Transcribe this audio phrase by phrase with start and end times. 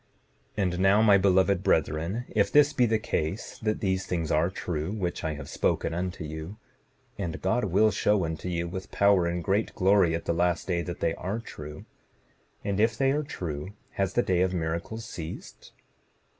[0.57, 4.49] 7:35 And now, my beloved brethren, if this be the case that these things are
[4.49, 6.57] true which I have spoken unto you,
[7.19, 10.81] and God will show unto you, with power and great glory at the last day,
[10.81, 11.85] that they are true,
[12.63, 15.71] and if they are true has the day of miracles ceased?